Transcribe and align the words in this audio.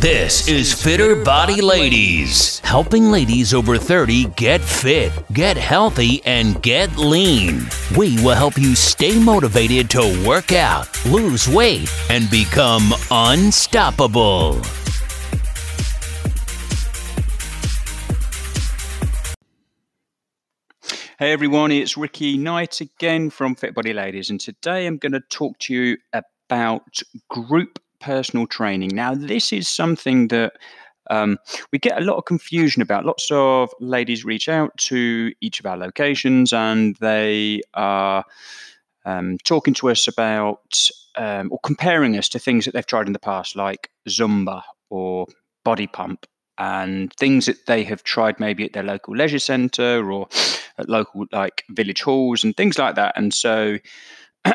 This 0.00 0.46
is 0.46 0.72
Fitter 0.72 1.16
Body 1.16 1.60
Ladies, 1.60 2.60
helping 2.60 3.10
ladies 3.10 3.52
over 3.52 3.76
30 3.76 4.26
get 4.36 4.60
fit, 4.60 5.10
get 5.32 5.56
healthy, 5.56 6.22
and 6.24 6.62
get 6.62 6.96
lean. 6.96 7.66
We 7.96 8.14
will 8.22 8.36
help 8.36 8.56
you 8.56 8.76
stay 8.76 9.18
motivated 9.18 9.90
to 9.90 10.24
work 10.24 10.52
out, 10.52 10.86
lose 11.04 11.48
weight, 11.48 11.92
and 12.10 12.30
become 12.30 12.92
unstoppable. 13.10 14.62
Hey 21.18 21.32
everyone, 21.32 21.72
it's 21.72 21.96
Ricky 21.96 22.38
Knight 22.38 22.80
again 22.80 23.30
from 23.30 23.56
Fit 23.56 23.74
Body 23.74 23.92
Ladies, 23.92 24.30
and 24.30 24.38
today 24.38 24.86
I'm 24.86 24.98
going 24.98 25.10
to 25.10 25.22
talk 25.28 25.58
to 25.58 25.74
you 25.74 25.96
about 26.12 27.00
group 27.28 27.80
personal 28.00 28.46
training. 28.46 28.90
Now, 28.94 29.14
this 29.14 29.52
is 29.52 29.68
something 29.68 30.28
that 30.28 30.54
um, 31.10 31.38
we 31.72 31.78
get 31.78 32.00
a 32.00 32.04
lot 32.04 32.16
of 32.16 32.24
confusion 32.24 32.82
about. 32.82 33.06
Lots 33.06 33.28
of 33.30 33.70
ladies 33.80 34.24
reach 34.24 34.48
out 34.48 34.76
to 34.78 35.32
each 35.40 35.60
of 35.60 35.66
our 35.66 35.76
locations 35.76 36.52
and 36.52 36.96
they 36.96 37.62
are 37.74 38.24
um, 39.04 39.38
talking 39.44 39.74
to 39.74 39.90
us 39.90 40.06
about 40.06 40.90
um, 41.16 41.50
or 41.50 41.58
comparing 41.64 42.16
us 42.16 42.28
to 42.30 42.38
things 42.38 42.64
that 42.64 42.74
they've 42.74 42.86
tried 42.86 43.06
in 43.06 43.12
the 43.12 43.18
past, 43.18 43.56
like 43.56 43.90
Zumba 44.08 44.62
or 44.90 45.26
Body 45.64 45.86
Pump, 45.86 46.26
and 46.58 47.12
things 47.14 47.46
that 47.46 47.66
they 47.66 47.84
have 47.84 48.02
tried 48.02 48.38
maybe 48.38 48.64
at 48.64 48.72
their 48.72 48.82
local 48.82 49.16
leisure 49.16 49.38
centre 49.38 50.10
or 50.10 50.28
at 50.78 50.88
local 50.88 51.24
like 51.32 51.64
village 51.70 52.02
halls 52.02 52.44
and 52.44 52.56
things 52.56 52.78
like 52.78 52.96
that. 52.96 53.14
And 53.16 53.32
so 53.32 53.78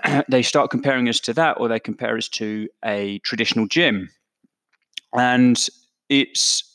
they 0.29 0.41
start 0.41 0.69
comparing 0.69 1.09
us 1.09 1.19
to 1.21 1.33
that, 1.33 1.59
or 1.59 1.67
they 1.67 1.79
compare 1.79 2.17
us 2.17 2.27
to 2.29 2.67
a 2.83 3.19
traditional 3.19 3.67
gym, 3.67 4.09
and 5.13 5.67
it's 6.09 6.72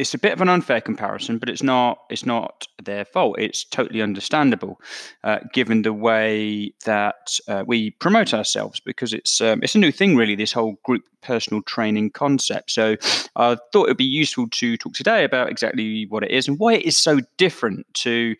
it's 0.00 0.14
a 0.14 0.18
bit 0.18 0.32
of 0.32 0.40
an 0.40 0.48
unfair 0.48 0.80
comparison, 0.80 1.38
but 1.38 1.50
it's 1.50 1.62
not 1.62 1.98
it's 2.08 2.24
not 2.24 2.66
their 2.82 3.04
fault. 3.04 3.38
It's 3.38 3.64
totally 3.64 4.00
understandable, 4.00 4.80
uh, 5.24 5.40
given 5.52 5.82
the 5.82 5.92
way 5.92 6.72
that 6.86 7.38
uh, 7.46 7.64
we 7.66 7.90
promote 7.90 8.32
ourselves, 8.32 8.80
because 8.80 9.12
it's 9.12 9.40
um, 9.40 9.60
it's 9.62 9.74
a 9.74 9.78
new 9.78 9.92
thing, 9.92 10.16
really. 10.16 10.34
This 10.34 10.52
whole 10.52 10.76
group 10.84 11.02
personal 11.22 11.62
training 11.62 12.10
concept. 12.12 12.70
So 12.70 12.96
I 13.36 13.58
thought 13.72 13.84
it'd 13.84 13.98
be 13.98 14.04
useful 14.04 14.48
to 14.48 14.76
talk 14.78 14.94
today 14.94 15.22
about 15.22 15.50
exactly 15.50 16.06
what 16.08 16.24
it 16.24 16.30
is 16.30 16.48
and 16.48 16.58
why 16.58 16.74
it 16.74 16.86
is 16.86 16.96
so 16.96 17.20
different 17.36 17.86
to 17.94 18.34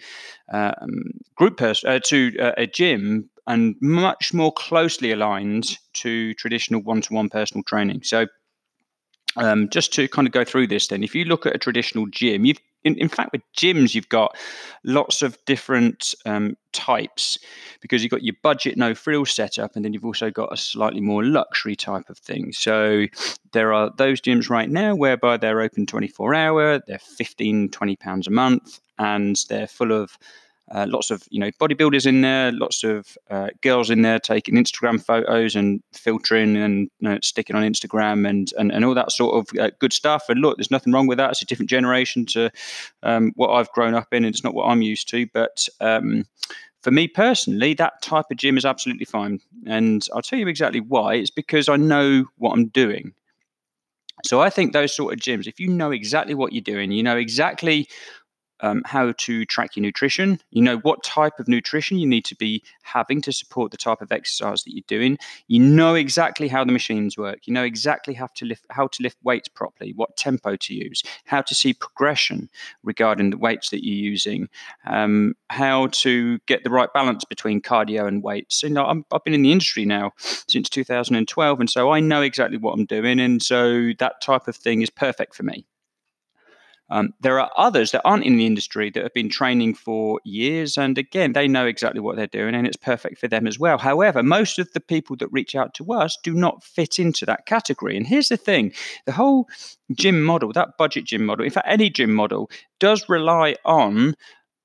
um, 0.52 1.10
group 1.36 1.58
pers- 1.58 1.84
uh, 1.84 2.00
to 2.06 2.32
uh, 2.40 2.52
a 2.56 2.66
gym 2.66 3.28
and 3.46 3.74
much 3.80 4.32
more 4.32 4.52
closely 4.52 5.12
aligned 5.12 5.76
to 5.92 6.32
traditional 6.34 6.80
one-to-one 6.82 7.28
personal 7.28 7.64
training. 7.64 8.00
So 8.02 8.26
um, 9.36 9.68
just 9.68 9.92
to 9.94 10.08
kind 10.08 10.26
of 10.26 10.32
go 10.32 10.44
through 10.44 10.66
this, 10.66 10.88
then, 10.88 11.02
if 11.02 11.14
you 11.14 11.24
look 11.24 11.46
at 11.46 11.54
a 11.54 11.58
traditional 11.58 12.06
gym, 12.06 12.44
you've 12.44 12.58
in, 12.82 12.96
in 12.98 13.08
fact 13.08 13.32
with 13.32 13.42
gyms 13.56 13.94
you've 13.94 14.08
got 14.08 14.34
lots 14.84 15.20
of 15.20 15.36
different 15.44 16.14
um, 16.24 16.56
types 16.72 17.36
because 17.82 18.02
you've 18.02 18.10
got 18.10 18.22
your 18.22 18.34
budget 18.42 18.76
no 18.76 18.94
frills 18.94 19.30
setup, 19.30 19.76
and 19.76 19.84
then 19.84 19.92
you've 19.92 20.04
also 20.04 20.30
got 20.30 20.52
a 20.52 20.56
slightly 20.56 21.00
more 21.00 21.22
luxury 21.24 21.76
type 21.76 22.08
of 22.08 22.18
thing. 22.18 22.52
So 22.52 23.06
there 23.52 23.72
are 23.72 23.90
those 23.96 24.20
gyms 24.20 24.48
right 24.48 24.70
now 24.70 24.94
whereby 24.94 25.36
they're 25.36 25.60
open 25.60 25.86
24 25.86 26.34
hour, 26.34 26.80
they're 26.86 26.98
15, 26.98 27.70
20 27.70 27.96
pounds 27.96 28.26
a 28.26 28.30
month, 28.30 28.80
and 28.98 29.36
they're 29.48 29.66
full 29.66 29.92
of 29.92 30.16
uh, 30.72 30.86
lots 30.88 31.10
of 31.10 31.24
you 31.30 31.40
know 31.40 31.50
bodybuilders 31.52 32.06
in 32.06 32.20
there, 32.20 32.52
lots 32.52 32.84
of 32.84 33.18
uh, 33.30 33.48
girls 33.60 33.90
in 33.90 34.02
there 34.02 34.18
taking 34.18 34.54
Instagram 34.54 35.02
photos 35.02 35.56
and 35.56 35.82
filtering 35.92 36.56
and 36.56 36.90
you 37.00 37.08
know, 37.08 37.18
sticking 37.22 37.56
on 37.56 37.62
Instagram 37.62 38.28
and, 38.28 38.52
and 38.58 38.70
and 38.70 38.84
all 38.84 38.94
that 38.94 39.10
sort 39.10 39.34
of 39.36 39.58
uh, 39.58 39.70
good 39.80 39.92
stuff. 39.92 40.28
And 40.28 40.40
look, 40.40 40.56
there's 40.56 40.70
nothing 40.70 40.92
wrong 40.92 41.06
with 41.06 41.18
that. 41.18 41.30
It's 41.30 41.42
a 41.42 41.46
different 41.46 41.70
generation 41.70 42.24
to 42.26 42.50
um, 43.02 43.32
what 43.34 43.50
I've 43.50 43.72
grown 43.72 43.94
up 43.94 44.08
in, 44.12 44.24
and 44.24 44.32
it's 44.32 44.44
not 44.44 44.54
what 44.54 44.66
I'm 44.66 44.82
used 44.82 45.08
to. 45.08 45.26
But 45.32 45.68
um, 45.80 46.24
for 46.82 46.92
me 46.92 47.08
personally, 47.08 47.74
that 47.74 48.00
type 48.00 48.26
of 48.30 48.36
gym 48.36 48.56
is 48.56 48.64
absolutely 48.64 49.06
fine, 49.06 49.40
and 49.66 50.06
I'll 50.14 50.22
tell 50.22 50.38
you 50.38 50.46
exactly 50.46 50.80
why. 50.80 51.14
It's 51.14 51.30
because 51.30 51.68
I 51.68 51.76
know 51.76 52.26
what 52.36 52.52
I'm 52.52 52.66
doing. 52.66 53.12
So 54.24 54.40
I 54.40 54.50
think 54.50 54.72
those 54.72 54.94
sort 54.94 55.14
of 55.14 55.20
gyms, 55.20 55.46
if 55.46 55.58
you 55.58 55.68
know 55.68 55.90
exactly 55.90 56.34
what 56.34 56.52
you're 56.52 56.60
doing, 56.60 56.92
you 56.92 57.02
know 57.02 57.16
exactly 57.16 57.88
um, 58.62 58.82
how 58.84 59.12
to 59.12 59.44
track 59.44 59.76
your 59.76 59.82
nutrition. 59.82 60.40
You 60.50 60.62
know 60.62 60.78
what 60.78 61.02
type 61.02 61.38
of 61.38 61.48
nutrition 61.48 61.98
you 61.98 62.06
need 62.06 62.24
to 62.26 62.36
be 62.36 62.62
having 62.82 63.20
to 63.22 63.32
support 63.32 63.70
the 63.70 63.76
type 63.76 64.00
of 64.00 64.12
exercise 64.12 64.62
that 64.64 64.74
you're 64.74 64.84
doing. 64.86 65.18
You 65.48 65.60
know 65.60 65.94
exactly 65.94 66.48
how 66.48 66.64
the 66.64 66.72
machines 66.72 67.16
work. 67.16 67.46
You 67.46 67.54
know 67.54 67.64
exactly 67.64 68.14
how 68.14 68.28
to 68.36 68.44
lift 68.44 68.66
how 68.70 68.88
to 68.88 69.02
lift 69.02 69.18
weights 69.22 69.48
properly, 69.48 69.92
what 69.94 70.16
tempo 70.16 70.56
to 70.56 70.74
use, 70.74 71.02
how 71.24 71.42
to 71.42 71.54
see 71.54 71.72
progression 71.72 72.48
regarding 72.82 73.30
the 73.30 73.38
weights 73.38 73.70
that 73.70 73.84
you're 73.84 74.10
using, 74.10 74.48
um, 74.86 75.34
how 75.48 75.88
to 75.88 76.38
get 76.46 76.64
the 76.64 76.70
right 76.70 76.92
balance 76.92 77.24
between 77.24 77.60
cardio 77.60 78.06
and 78.06 78.22
weights. 78.22 78.62
You 78.62 78.70
know, 78.70 78.84
i 78.84 78.94
have 79.12 79.24
been 79.24 79.34
in 79.34 79.42
the 79.42 79.52
industry 79.52 79.84
now 79.84 80.12
since 80.18 80.68
2012, 80.68 81.60
and 81.60 81.70
so 81.70 81.90
I 81.90 82.00
know 82.00 82.22
exactly 82.22 82.58
what 82.58 82.72
I'm 82.72 82.86
doing, 82.86 83.20
and 83.20 83.42
so 83.42 83.90
that 83.98 84.20
type 84.20 84.48
of 84.48 84.56
thing 84.56 84.82
is 84.82 84.90
perfect 84.90 85.34
for 85.34 85.42
me. 85.42 85.66
Um, 86.90 87.14
there 87.20 87.40
are 87.40 87.50
others 87.56 87.92
that 87.92 88.02
aren't 88.04 88.24
in 88.24 88.36
the 88.36 88.46
industry 88.46 88.90
that 88.90 89.02
have 89.02 89.14
been 89.14 89.28
training 89.28 89.74
for 89.74 90.20
years, 90.24 90.76
and 90.76 90.98
again, 90.98 91.32
they 91.32 91.48
know 91.48 91.66
exactly 91.66 92.00
what 92.00 92.16
they're 92.16 92.26
doing, 92.26 92.54
and 92.54 92.66
it's 92.66 92.76
perfect 92.76 93.18
for 93.18 93.28
them 93.28 93.46
as 93.46 93.58
well. 93.58 93.78
However, 93.78 94.22
most 94.22 94.58
of 94.58 94.72
the 94.72 94.80
people 94.80 95.16
that 95.16 95.32
reach 95.32 95.54
out 95.54 95.74
to 95.74 95.92
us 95.92 96.18
do 96.22 96.34
not 96.34 96.64
fit 96.64 96.98
into 96.98 97.24
that 97.26 97.46
category. 97.46 97.96
And 97.96 98.06
here's 98.06 98.28
the 98.28 98.36
thing 98.36 98.72
the 99.06 99.12
whole 99.12 99.48
gym 99.92 100.22
model, 100.22 100.52
that 100.52 100.76
budget 100.78 101.04
gym 101.04 101.24
model, 101.24 101.44
in 101.44 101.50
fact, 101.50 101.66
any 101.68 101.90
gym 101.90 102.12
model, 102.12 102.50
does 102.78 103.08
rely 103.08 103.56
on 103.64 104.14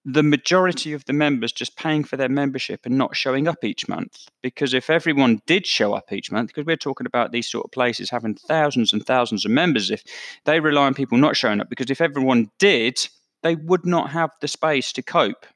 the 0.07 0.21
majority 0.21 0.93
of 0.93 1.03
the 1.05 1.13
members 1.13 1.51
just 1.51 1.75
paying 1.75 2.03
for 2.03 2.15
their 2.15 2.29
membership 2.29 2.85
and 2.85 2.95
not 2.95 3.15
showing 3.15 3.47
up 3.47 3.63
each 3.63 3.87
month. 3.87 4.27
Because 4.43 4.75
if 4.75 4.91
everyone 4.91 5.41
did 5.47 5.65
show 5.65 5.93
up 5.93 6.13
each 6.13 6.31
month, 6.31 6.49
because 6.49 6.65
we're 6.65 6.77
talking 6.77 7.07
about 7.07 7.31
these 7.31 7.49
sort 7.49 7.65
of 7.65 7.71
places 7.71 8.11
having 8.11 8.35
thousands 8.35 8.93
and 8.93 9.03
thousands 9.03 9.45
of 9.45 9.51
members, 9.51 9.89
if 9.89 10.03
they 10.45 10.59
rely 10.59 10.85
on 10.85 10.93
people 10.93 11.17
not 11.17 11.35
showing 11.35 11.59
up, 11.59 11.69
because 11.69 11.89
if 11.89 12.01
everyone 12.01 12.51
did, 12.59 13.09
they 13.41 13.55
would 13.55 13.83
not 13.83 14.11
have 14.11 14.29
the 14.41 14.47
space 14.47 14.93
to 14.93 15.01
cope. 15.01 15.47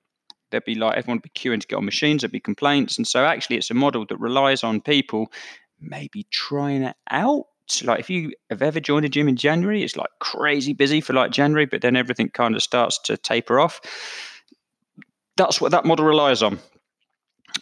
There'd 0.50 0.66
be 0.66 0.74
like 0.74 0.98
everyone 0.98 1.18
would 1.18 1.32
be 1.32 1.40
queuing 1.40 1.62
to 1.62 1.68
get 1.68 1.76
on 1.76 1.86
machines, 1.86 2.24
there'd 2.24 2.32
be 2.32 2.40
complaints. 2.40 2.98
And 2.98 3.08
so 3.08 3.26
actually 3.26 3.58
it's 3.58 3.70
a 3.70 3.76
model 3.76 4.08
that 4.08 4.20
relies 4.20 4.64
on 4.64 4.82
people 4.82 5.32
maybe 5.80 6.26
trying 6.32 6.82
it 6.82 6.96
out 7.12 7.46
like 7.84 8.00
if 8.00 8.10
you 8.10 8.34
have 8.50 8.64
ever 8.64 8.80
joined 8.80 9.06
a 9.06 9.10
gym 9.10 9.28
in 9.28 9.36
January, 9.36 9.84
it's 9.84 9.96
like 9.96 10.10
crazy 10.20 10.74
busy 10.74 11.02
for 11.02 11.14
like 11.14 11.30
January, 11.30 11.68
but 11.68 11.82
then 11.82 11.96
everything 11.96 12.28
kind 12.30 12.56
of 12.56 12.64
starts 12.64 12.98
to 13.04 13.16
taper 13.16 13.60
off 13.60 13.80
that's 15.40 15.62
what 15.62 15.72
that 15.72 15.86
model 15.86 16.06
relies 16.06 16.44
on. 16.44 16.60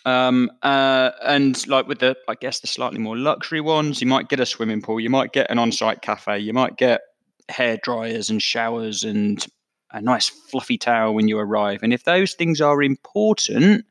Um, 0.05 0.51
uh, 0.63 1.11
and 1.23 1.65
like 1.67 1.87
with 1.87 1.99
the, 1.99 2.17
I 2.27 2.35
guess 2.35 2.59
the 2.59 2.67
slightly 2.67 2.99
more 2.99 3.15
luxury 3.15 3.61
ones, 3.61 4.01
you 4.01 4.07
might 4.07 4.29
get 4.29 4.39
a 4.39 4.45
swimming 4.45 4.81
pool, 4.81 4.99
you 4.99 5.09
might 5.09 5.31
get 5.31 5.49
an 5.49 5.59
on-site 5.59 6.01
cafe, 6.01 6.39
you 6.39 6.53
might 6.53 6.75
get 6.75 7.01
hair 7.49 7.77
dryers 7.81 8.29
and 8.29 8.41
showers 8.41 9.03
and 9.03 9.45
a 9.91 10.01
nice 10.01 10.27
fluffy 10.27 10.77
towel 10.77 11.13
when 11.13 11.27
you 11.27 11.37
arrive. 11.37 11.79
And 11.83 11.93
if 11.93 12.03
those 12.03 12.33
things 12.33 12.59
are 12.59 12.81
important, 12.81 13.85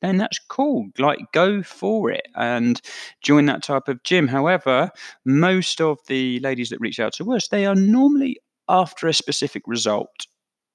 then 0.00 0.16
that's 0.16 0.40
cool. 0.48 0.88
Like 0.98 1.20
go 1.32 1.62
for 1.62 2.10
it 2.10 2.26
and 2.34 2.80
join 3.22 3.46
that 3.46 3.62
type 3.62 3.88
of 3.88 4.02
gym. 4.04 4.26
However, 4.26 4.90
most 5.24 5.80
of 5.80 5.98
the 6.06 6.40
ladies 6.40 6.70
that 6.70 6.80
reach 6.80 6.98
out 6.98 7.12
to 7.14 7.32
us, 7.34 7.48
they 7.48 7.66
are 7.66 7.74
normally 7.74 8.38
after 8.68 9.06
a 9.06 9.14
specific 9.14 9.62
result. 9.66 10.26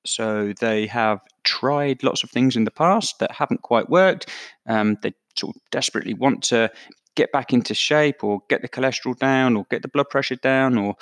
So 0.05 0.53
they 0.59 0.87
have 0.87 1.19
tried 1.43 2.03
lots 2.03 2.23
of 2.23 2.29
things 2.29 2.55
in 2.55 2.63
the 2.63 2.71
past 2.71 3.19
that 3.19 3.31
haven't 3.31 3.61
quite 3.61 3.89
worked. 3.89 4.29
Um, 4.67 4.97
they 5.01 5.13
sort 5.37 5.55
of 5.55 5.61
desperately 5.71 6.13
want 6.13 6.43
to 6.43 6.71
get 7.15 7.31
back 7.31 7.53
into 7.53 7.73
shape 7.73 8.23
or 8.23 8.41
get 8.49 8.61
the 8.61 8.69
cholesterol 8.69 9.17
down 9.17 9.55
or 9.55 9.65
get 9.69 9.81
the 9.81 9.87
blood 9.87 10.09
pressure 10.09 10.35
down 10.35 10.77
or 10.77 10.95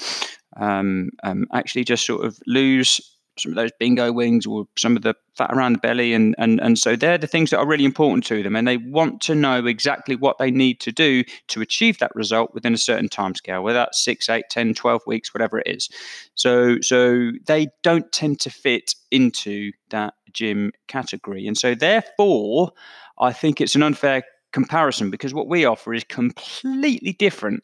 um, 0.57 1.09
um, 1.23 1.45
actually 1.53 1.83
just 1.83 2.05
sort 2.05 2.25
of 2.25 2.37
lose 2.47 3.17
some 3.39 3.51
of 3.51 3.55
those 3.55 3.71
bingo 3.79 4.11
wings 4.11 4.45
or 4.45 4.65
some 4.77 4.95
of 4.95 5.03
the 5.03 5.15
fat 5.35 5.49
around 5.51 5.73
the 5.73 5.79
belly. 5.79 6.13
And 6.13 6.35
and 6.37 6.59
and 6.59 6.77
so 6.77 6.95
they're 6.95 7.17
the 7.17 7.27
things 7.27 7.49
that 7.49 7.59
are 7.59 7.67
really 7.67 7.85
important 7.85 8.25
to 8.25 8.43
them. 8.43 8.55
And 8.55 8.67
they 8.67 8.77
want 8.77 9.21
to 9.21 9.35
know 9.35 9.65
exactly 9.65 10.15
what 10.15 10.37
they 10.37 10.51
need 10.51 10.79
to 10.81 10.91
do 10.91 11.23
to 11.47 11.61
achieve 11.61 11.97
that 11.99 12.13
result 12.13 12.53
within 12.53 12.73
a 12.73 12.77
certain 12.77 13.09
time 13.09 13.35
scale 13.35 13.63
whether 13.63 13.79
that's 13.79 14.03
6 14.03 14.29
8 14.29 14.45
10 14.49 14.73
12 14.73 15.01
weeks 15.07 15.33
whatever 15.33 15.59
it 15.59 15.67
is. 15.67 15.89
So 16.35 16.77
so 16.81 17.31
they 17.45 17.67
don't 17.83 18.11
tend 18.11 18.39
to 18.41 18.49
fit 18.49 18.95
into 19.11 19.71
that 19.89 20.13
gym 20.33 20.71
category 20.87 21.47
and 21.47 21.57
so 21.57 21.75
therefore 21.75 22.71
i 23.19 23.31
think 23.31 23.61
it's 23.61 23.75
an 23.75 23.83
unfair 23.83 24.23
comparison 24.51 25.09
because 25.09 25.33
what 25.33 25.47
we 25.47 25.65
offer 25.65 25.93
is 25.93 26.03
completely 26.03 27.13
different 27.13 27.63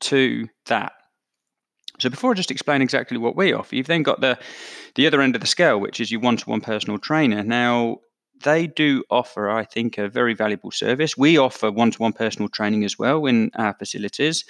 to 0.00 0.48
that 0.66 0.92
so 1.98 2.10
before 2.10 2.32
I 2.32 2.34
just 2.34 2.50
explain 2.50 2.82
exactly 2.82 3.16
what 3.16 3.36
we 3.36 3.52
offer, 3.52 3.76
you've 3.76 3.86
then 3.86 4.02
got 4.02 4.20
the 4.20 4.36
the 4.96 5.06
other 5.06 5.20
end 5.20 5.36
of 5.36 5.40
the 5.40 5.46
scale, 5.46 5.78
which 5.78 6.00
is 6.00 6.10
your 6.10 6.20
one-to-one 6.20 6.60
personal 6.60 6.98
trainer. 6.98 7.44
Now, 7.44 7.98
they 8.42 8.66
do 8.66 9.04
offer, 9.10 9.48
I 9.48 9.64
think, 9.64 9.98
a 9.98 10.08
very 10.08 10.34
valuable 10.34 10.70
service. 10.70 11.16
We 11.16 11.38
offer 11.38 11.70
one 11.70 11.92
to 11.92 12.02
one 12.02 12.12
personal 12.12 12.48
training 12.48 12.84
as 12.84 12.98
well 12.98 13.26
in 13.26 13.50
our 13.54 13.74
facilities. 13.74 14.44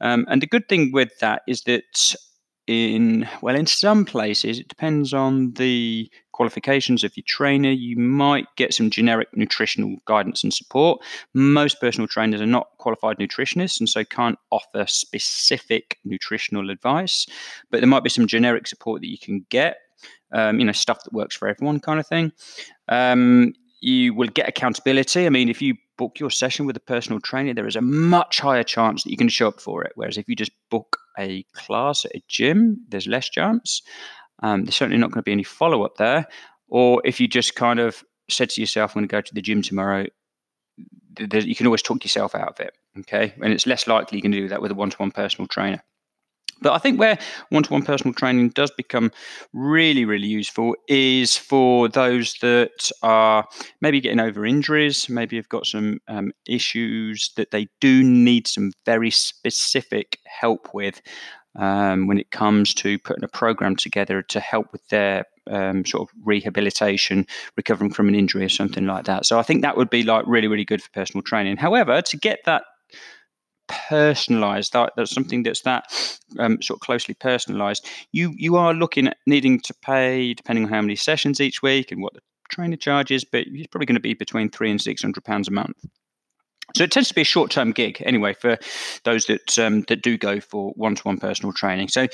Um, 0.00 0.26
and 0.28 0.42
the 0.42 0.46
good 0.46 0.68
thing 0.68 0.90
with 0.92 1.16
that 1.20 1.42
is 1.46 1.62
that 1.62 2.16
in 2.66 3.26
well 3.40 3.56
in 3.56 3.66
some 3.66 4.04
places 4.04 4.58
it 4.58 4.68
depends 4.68 5.14
on 5.14 5.52
the 5.54 6.10
qualifications 6.38 7.02
of 7.02 7.16
your 7.16 7.24
trainer 7.26 7.68
you 7.68 7.96
might 7.96 8.46
get 8.54 8.72
some 8.72 8.90
generic 8.90 9.26
nutritional 9.34 9.96
guidance 10.04 10.44
and 10.44 10.54
support. 10.54 11.00
Most 11.34 11.80
personal 11.80 12.06
trainers 12.06 12.40
are 12.40 12.46
not 12.46 12.68
qualified 12.78 13.18
nutritionists 13.18 13.80
and 13.80 13.88
so 13.88 14.04
can't 14.04 14.38
offer 14.52 14.86
specific 14.86 15.98
nutritional 16.04 16.70
advice 16.70 17.26
but 17.72 17.80
there 17.80 17.88
might 17.88 18.04
be 18.04 18.10
some 18.10 18.28
generic 18.28 18.68
support 18.68 19.00
that 19.00 19.10
you 19.10 19.18
can 19.18 19.44
get 19.50 19.78
um, 20.32 20.60
you 20.60 20.64
know 20.64 20.70
stuff 20.70 21.02
that 21.02 21.12
works 21.12 21.34
for 21.34 21.48
everyone 21.48 21.80
kind 21.80 21.98
of 21.98 22.06
thing. 22.06 22.30
Um, 22.86 23.52
you 23.80 24.14
will 24.14 24.28
get 24.28 24.48
accountability. 24.48 25.26
I 25.26 25.30
mean 25.30 25.48
if 25.48 25.60
you 25.60 25.74
book 25.96 26.20
your 26.20 26.30
session 26.30 26.66
with 26.66 26.76
a 26.76 26.80
personal 26.94 27.18
trainer 27.18 27.52
there 27.52 27.66
is 27.66 27.74
a 27.74 27.80
much 27.80 28.38
higher 28.38 28.62
chance 28.62 29.02
that 29.02 29.10
you 29.10 29.16
can 29.16 29.28
show 29.28 29.48
up 29.48 29.60
for 29.60 29.82
it 29.82 29.90
whereas 29.96 30.16
if 30.16 30.28
you 30.28 30.36
just 30.36 30.52
book 30.70 30.98
a 31.18 31.44
class 31.52 32.04
at 32.04 32.14
a 32.14 32.22
gym, 32.28 32.80
there's 32.88 33.06
less 33.06 33.28
chance. 33.28 33.82
Um, 34.42 34.64
there's 34.64 34.76
certainly 34.76 34.98
not 34.98 35.10
going 35.10 35.20
to 35.20 35.24
be 35.24 35.32
any 35.32 35.44
follow 35.44 35.84
up 35.84 35.96
there. 35.96 36.26
Or 36.68 37.02
if 37.04 37.20
you 37.20 37.28
just 37.28 37.54
kind 37.54 37.80
of 37.80 38.04
said 38.28 38.50
to 38.50 38.60
yourself, 38.60 38.92
I'm 38.92 39.00
going 39.00 39.08
to 39.08 39.12
go 39.12 39.20
to 39.20 39.34
the 39.34 39.42
gym 39.42 39.62
tomorrow, 39.62 40.06
you 41.18 41.54
can 41.54 41.66
always 41.66 41.82
talk 41.82 42.04
yourself 42.04 42.34
out 42.34 42.48
of 42.48 42.60
it. 42.60 42.74
Okay. 43.00 43.34
And 43.42 43.52
it's 43.52 43.66
less 43.66 43.86
likely 43.86 44.18
you 44.18 44.22
can 44.22 44.30
do 44.30 44.48
that 44.48 44.62
with 44.62 44.70
a 44.70 44.74
one 44.74 44.90
to 44.90 44.96
one 44.96 45.10
personal 45.10 45.48
trainer. 45.48 45.82
But 46.60 46.72
I 46.72 46.78
think 46.78 46.98
where 46.98 47.18
one 47.50 47.62
to 47.62 47.72
one 47.72 47.84
personal 47.84 48.14
training 48.14 48.50
does 48.50 48.70
become 48.72 49.12
really, 49.52 50.04
really 50.04 50.26
useful 50.26 50.74
is 50.88 51.36
for 51.36 51.88
those 51.88 52.34
that 52.40 52.90
are 53.02 53.46
maybe 53.80 54.00
getting 54.00 54.18
over 54.20 54.44
injuries, 54.44 55.08
maybe 55.08 55.36
have 55.36 55.48
got 55.48 55.66
some 55.66 56.00
um, 56.08 56.32
issues 56.48 57.30
that 57.36 57.52
they 57.52 57.68
do 57.80 58.02
need 58.02 58.48
some 58.48 58.72
very 58.84 59.10
specific 59.10 60.18
help 60.26 60.74
with. 60.74 61.00
Um, 61.56 62.06
when 62.06 62.18
it 62.18 62.30
comes 62.30 62.72
to 62.74 62.98
putting 63.00 63.24
a 63.24 63.28
program 63.28 63.74
together 63.74 64.22
to 64.22 64.38
help 64.38 64.70
with 64.70 64.86
their 64.88 65.24
um, 65.50 65.84
sort 65.84 66.08
of 66.08 66.14
rehabilitation, 66.24 67.26
recovering 67.56 67.90
from 67.90 68.06
an 68.06 68.14
injury 68.14 68.44
or 68.44 68.48
something 68.48 68.86
like 68.86 69.06
that. 69.06 69.26
So 69.26 69.38
I 69.38 69.42
think 69.42 69.62
that 69.62 69.76
would 69.76 69.90
be 69.90 70.02
like 70.02 70.24
really, 70.26 70.46
really 70.46 70.64
good 70.64 70.82
for 70.82 70.90
personal 70.90 71.22
training. 71.22 71.56
However, 71.56 72.00
to 72.00 72.16
get 72.16 72.40
that 72.44 72.62
personalized 73.68 74.72
that 74.72 74.92
that's 74.96 75.14
something 75.14 75.42
that's 75.42 75.60
that 75.60 75.84
um, 76.38 76.60
sort 76.62 76.78
of 76.78 76.80
closely 76.80 77.14
personalized 77.14 77.86
you 78.12 78.32
you 78.36 78.56
are 78.56 78.72
looking 78.72 79.06
at 79.06 79.18
needing 79.26 79.60
to 79.60 79.74
pay 79.82 80.32
depending 80.32 80.64
on 80.64 80.70
how 80.70 80.80
many 80.80 80.96
sessions 80.96 81.38
each 81.38 81.62
week 81.62 81.92
and 81.92 82.02
what 82.02 82.14
the 82.14 82.20
trainer 82.48 82.76
charges 82.76 83.24
but 83.24 83.44
it's 83.46 83.66
probably 83.66 83.84
going 83.84 83.94
to 83.94 84.00
be 84.00 84.14
between 84.14 84.50
three 84.50 84.70
and 84.70 84.80
six 84.80 85.02
hundred 85.02 85.22
pounds 85.22 85.48
a 85.48 85.50
month 85.50 85.76
so 86.74 86.84
it 86.84 86.90
tends 86.90 87.08
to 87.08 87.14
be 87.14 87.22
a 87.22 87.24
short-term 87.24 87.72
gig 87.72 88.02
anyway 88.04 88.34
for 88.34 88.58
those 89.04 89.26
that 89.26 89.58
um, 89.58 89.82
that 89.88 90.02
do 90.02 90.18
go 90.18 90.40
for 90.40 90.72
one-to-one 90.76 91.18
personal 91.18 91.52
training. 91.52 91.88
So 91.88 92.06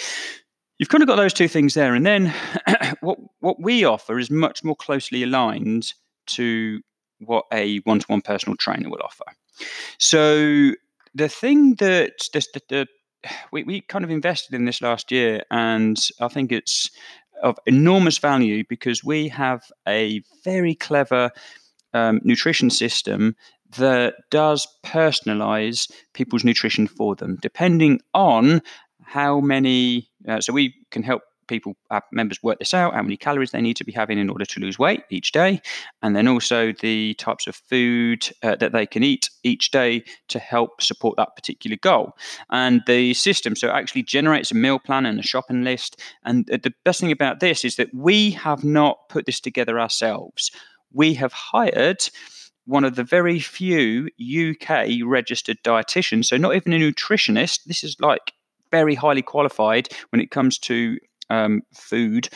you've 0.79 0.89
kind 0.89 1.03
of 1.03 1.09
got 1.09 1.17
those 1.17 1.35
two 1.35 1.49
things 1.49 1.75
there 1.75 1.95
and 1.95 2.06
then 2.06 2.35
what 3.01 3.19
what 3.41 3.61
we 3.61 3.85
offer 3.85 4.19
is 4.19 4.31
much 4.31 4.65
more 4.65 4.77
closely 4.77 5.23
aligned 5.23 5.93
to 6.27 6.81
what 7.19 7.45
a 7.53 7.79
one-to-one 7.79 8.21
personal 8.21 8.56
trainer 8.56 8.89
will 8.89 9.03
offer. 9.03 9.25
So 9.99 10.73
the 11.15 11.29
thing 11.29 11.77
that 11.77 12.29
this, 12.33 12.49
the, 12.53 12.61
the, 12.69 12.87
we, 13.53 13.62
we 13.62 13.81
kind 13.83 14.05
of 14.05 14.11
invested 14.11 14.55
in 14.55 14.65
this 14.65 14.83
last 14.83 15.11
year, 15.11 15.43
and 15.51 15.99
I 16.21 16.29
think 16.29 16.53
it's 16.53 16.91
of 17.43 17.59
enormous 17.67 18.19
value 18.19 18.65
because 18.69 19.05
we 19.05 19.29
have 19.29 19.65
a 19.87 20.23
very 20.45 20.75
clever 20.75 21.31
um, 21.93 22.21
nutrition 22.25 22.71
system 22.71 23.37
that 23.77 24.15
does 24.31 24.67
personalize 24.85 25.91
people's 26.13 26.45
nutrition 26.45 26.87
for 26.87 27.17
them, 27.17 27.39
depending 27.43 28.01
on 28.13 28.63
how 29.03 29.41
many. 29.41 30.09
Uh, 30.29 30.41
so 30.41 30.53
we 30.53 30.75
can 30.91 31.03
help 31.03 31.23
people, 31.47 31.77
our 31.91 32.03
members 32.13 32.43
work 32.43 32.59
this 32.59 32.75
out, 32.75 32.95
how 32.95 33.03
many 33.03 33.17
calories 33.17 33.51
they 33.51 33.61
need 33.61 33.77
to 33.77 33.85
be 33.85 33.93
having 33.93 34.19
in 34.19 34.31
order 34.31 34.45
to 34.45 34.61
lose 34.61 34.79
weight 34.79 35.03
each 35.11 35.33
day, 35.33 35.61
and 36.03 36.17
then 36.17 36.29
also 36.29 36.73
the 36.81 37.15
types 37.15 37.47
of 37.47 37.55
food 37.55 38.29
uh, 38.43 38.57
that 38.57 38.73
they 38.73 38.87
can 38.87 39.03
eat 39.03 39.29
each 39.43 39.71
day 39.71 40.03
to 40.29 40.39
help 40.39 40.81
support 40.81 41.17
that 41.17 41.37
particular 41.37 41.77
goal. 41.77 42.13
And 42.51 42.83
the 42.87 43.15
system, 43.15 43.57
so 43.57 43.69
it 43.69 43.73
actually 43.73 44.03
generates 44.03 44.51
a 44.51 44.55
meal 44.55 44.79
plan 44.79 45.07
and 45.07 45.19
a 45.19 45.23
shopping 45.23 45.65
list. 45.65 46.01
And 46.25 46.47
the 46.47 46.73
best 46.85 47.01
thing 47.01 47.13
about 47.13 47.41
this 47.41 47.65
is 47.65 47.77
that 47.77 47.93
we 47.95 48.31
have 48.33 48.65
not 48.65 49.09
put 49.09 49.27
this 49.27 49.41
together 49.41 49.79
ourselves. 49.79 50.51
We 50.93 51.15
have 51.15 51.33
hired 51.33 52.09
one 52.67 52.85
of 52.85 52.97
the 52.97 53.05
very 53.05 53.39
few 53.39 54.09
UK 54.19 54.89
registered 55.05 55.59
dietitians, 55.65 56.27
so 56.27 56.37
not 56.37 56.55
even 56.55 56.73
a 56.73 56.79
nutritionist. 56.79 57.65
This 57.65 57.85
is 57.85 57.97
like 58.01 58.33
very 58.71 58.95
highly 58.95 59.23
qualified 59.23 59.89
when 60.11 60.21
it 60.21 60.31
comes 60.31 60.59
to 60.59 60.99
um, 61.31 61.63
food 61.75 62.29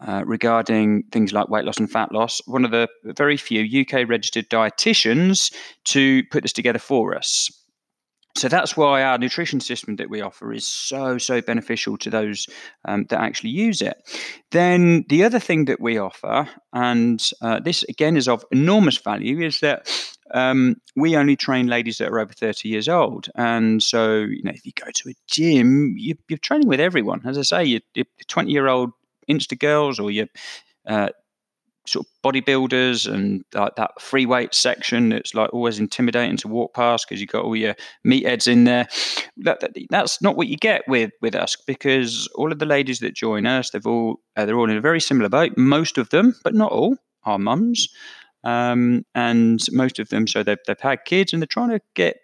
uh, 0.00 0.22
regarding 0.26 1.02
things 1.12 1.32
like 1.32 1.48
weight 1.48 1.64
loss 1.64 1.78
and 1.78 1.90
fat 1.90 2.12
loss. 2.12 2.40
One 2.46 2.64
of 2.64 2.70
the 2.70 2.88
very 3.04 3.36
few 3.36 3.82
UK 3.82 4.08
registered 4.08 4.48
dietitians 4.50 5.54
to 5.84 6.22
put 6.30 6.42
this 6.42 6.52
together 6.52 6.78
for 6.78 7.14
us. 7.14 7.50
So 8.36 8.48
that's 8.48 8.76
why 8.76 9.02
our 9.02 9.16
nutrition 9.16 9.60
system 9.60 9.96
that 9.96 10.10
we 10.10 10.20
offer 10.20 10.52
is 10.52 10.68
so, 10.68 11.16
so 11.16 11.40
beneficial 11.40 11.96
to 11.98 12.10
those 12.10 12.46
um, 12.84 13.06
that 13.08 13.20
actually 13.20 13.50
use 13.50 13.80
it. 13.80 13.96
Then 14.50 15.06
the 15.08 15.24
other 15.24 15.38
thing 15.38 15.64
that 15.64 15.80
we 15.80 15.96
offer, 15.96 16.46
and 16.74 17.22
uh, 17.40 17.60
this 17.60 17.82
again 17.84 18.16
is 18.16 18.28
of 18.28 18.44
enormous 18.52 18.98
value, 18.98 19.40
is 19.40 19.60
that 19.60 19.88
um, 20.32 20.76
we 20.96 21.16
only 21.16 21.34
train 21.34 21.66
ladies 21.66 21.96
that 21.98 22.08
are 22.08 22.20
over 22.20 22.32
30 22.32 22.68
years 22.68 22.88
old. 22.88 23.28
And 23.36 23.82
so, 23.82 24.18
you 24.18 24.42
know, 24.42 24.52
if 24.52 24.66
you 24.66 24.72
go 24.72 24.90
to 24.92 25.10
a 25.10 25.14
gym, 25.28 25.94
you, 25.96 26.14
are 26.30 26.36
training 26.36 26.68
with 26.68 26.80
everyone. 26.80 27.22
As 27.24 27.38
I 27.38 27.42
say, 27.42 27.80
you're 27.94 28.04
20 28.28 28.50
year 28.50 28.68
old 28.68 28.90
Insta 29.30 29.58
girls 29.58 29.98
or 29.98 30.10
your 30.10 30.26
uh, 30.86 31.08
sort 31.86 32.06
of 32.06 32.12
bodybuilders 32.22 33.12
and 33.12 33.44
like 33.54 33.76
that 33.76 34.00
free 34.00 34.26
weight 34.26 34.54
section 34.54 35.10
that's 35.10 35.34
like 35.34 35.52
always 35.52 35.78
intimidating 35.78 36.36
to 36.38 36.48
walk 36.48 36.74
past 36.74 37.06
because 37.08 37.20
you've 37.20 37.30
got 37.30 37.44
all 37.44 37.56
your 37.56 37.74
meatheads 38.06 38.48
in 38.48 38.64
there. 38.64 38.88
That, 39.38 39.60
that, 39.60 39.76
that's 39.90 40.20
not 40.22 40.36
what 40.36 40.48
you 40.48 40.56
get 40.56 40.82
with 40.88 41.10
with 41.20 41.34
us 41.34 41.56
because 41.66 42.28
all 42.34 42.52
of 42.52 42.58
the 42.58 42.66
ladies 42.66 43.00
that 43.00 43.14
join 43.14 43.46
us, 43.46 43.70
they've 43.70 43.86
all 43.86 44.20
uh, 44.36 44.46
they're 44.46 44.58
all 44.58 44.70
in 44.70 44.76
a 44.76 44.80
very 44.80 45.00
similar 45.00 45.28
boat. 45.28 45.56
Most 45.56 45.98
of 45.98 46.10
them, 46.10 46.34
but 46.42 46.54
not 46.54 46.72
all, 46.72 46.96
are 47.24 47.38
mums. 47.38 47.88
Um, 48.44 49.04
and 49.14 49.60
most 49.72 49.98
of 49.98 50.08
them, 50.10 50.28
so 50.28 50.44
they've, 50.44 50.58
they've 50.68 50.80
had 50.80 51.04
kids 51.04 51.32
and 51.32 51.42
they're 51.42 51.48
trying 51.48 51.70
to 51.70 51.80
get 51.94 52.18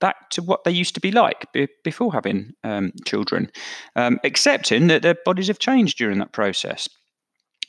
back 0.00 0.30
to 0.30 0.42
what 0.42 0.64
they 0.64 0.70
used 0.70 0.94
to 0.94 1.00
be 1.00 1.12
like 1.12 1.46
be, 1.52 1.68
before 1.84 2.12
having 2.12 2.52
um, 2.64 2.92
children, 3.04 3.50
um, 3.94 4.18
accepting 4.24 4.88
that 4.88 5.02
their 5.02 5.16
bodies 5.24 5.46
have 5.46 5.58
changed 5.58 5.98
during 5.98 6.18
that 6.18 6.32
process. 6.32 6.88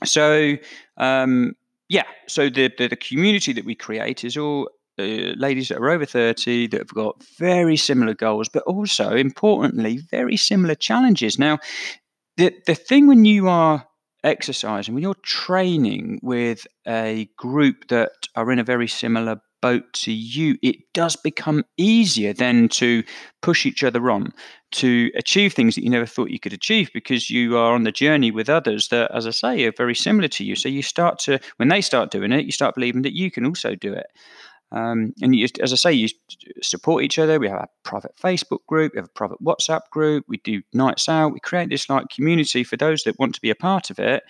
So, 0.03 0.55
um, 1.01 1.55
yeah, 1.89 2.05
so 2.27 2.49
the, 2.49 2.71
the, 2.77 2.87
the 2.87 2.95
community 2.95 3.51
that 3.51 3.65
we 3.65 3.75
create 3.75 4.23
is 4.23 4.37
all 4.37 4.69
uh, 4.97 5.03
ladies 5.35 5.67
that 5.67 5.79
are 5.79 5.89
over 5.89 6.05
30 6.05 6.67
that 6.67 6.79
have 6.79 6.93
got 6.93 7.21
very 7.37 7.75
similar 7.75 8.13
goals, 8.13 8.47
but 8.47 8.63
also 8.63 9.13
importantly, 9.15 9.97
very 9.97 10.37
similar 10.37 10.75
challenges. 10.75 11.37
Now, 11.37 11.59
the, 12.37 12.53
the 12.65 12.75
thing 12.75 13.07
when 13.07 13.25
you 13.25 13.49
are 13.49 13.85
exercising, 14.23 14.93
when 14.93 15.01
you're 15.01 15.15
training 15.23 16.19
with 16.21 16.65
a 16.87 17.27
group 17.35 17.87
that 17.89 18.11
are 18.35 18.51
in 18.51 18.59
a 18.59 18.63
very 18.63 18.87
similar 18.87 19.41
boat 19.61 19.91
to 19.93 20.11
you, 20.11 20.57
it 20.61 20.77
does 20.93 21.15
become 21.15 21.65
easier 21.77 22.31
then 22.31 22.69
to 22.69 23.03
push 23.41 23.65
each 23.65 23.83
other 23.83 24.09
on 24.11 24.33
to 24.71 25.11
achieve 25.15 25.53
things 25.53 25.75
that 25.75 25.83
you 25.83 25.89
never 25.89 26.05
thought 26.05 26.29
you 26.29 26.39
could 26.39 26.53
achieve 26.53 26.89
because 26.93 27.29
you 27.29 27.57
are 27.57 27.73
on 27.73 27.83
the 27.83 27.91
journey 27.91 28.31
with 28.31 28.49
others 28.49 28.87
that, 28.89 29.11
as 29.11 29.27
I 29.27 29.31
say, 29.31 29.65
are 29.65 29.73
very 29.75 29.95
similar 29.95 30.27
to 30.29 30.43
you. 30.43 30.55
So 30.55 30.69
you 30.69 30.81
start 30.81 31.19
to, 31.19 31.39
when 31.57 31.69
they 31.69 31.81
start 31.81 32.11
doing 32.11 32.31
it, 32.31 32.45
you 32.45 32.51
start 32.51 32.75
believing 32.75 33.01
that 33.03 33.15
you 33.15 33.31
can 33.31 33.45
also 33.45 33.75
do 33.75 33.93
it. 33.93 34.07
Um, 34.73 35.13
and 35.21 35.35
you, 35.35 35.47
as 35.61 35.73
I 35.73 35.75
say, 35.75 35.91
you 35.91 36.07
support 36.61 37.03
each 37.03 37.19
other. 37.19 37.39
We 37.39 37.49
have 37.49 37.63
a 37.63 37.69
private 37.83 38.15
Facebook 38.15 38.65
group, 38.67 38.93
we 38.93 38.99
have 38.99 39.07
a 39.07 39.09
private 39.09 39.43
WhatsApp 39.43 39.81
group. 39.91 40.23
We 40.29 40.37
do 40.37 40.61
nights 40.71 41.09
out. 41.09 41.33
We 41.33 41.41
create 41.41 41.69
this 41.69 41.89
like 41.89 42.07
community 42.09 42.63
for 42.63 42.77
those 42.77 43.03
that 43.03 43.19
want 43.19 43.35
to 43.35 43.41
be 43.41 43.49
a 43.49 43.55
part 43.55 43.89
of 43.89 43.99
it. 43.99 44.23